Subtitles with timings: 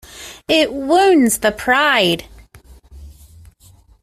[0.47, 2.25] It wounds the pride.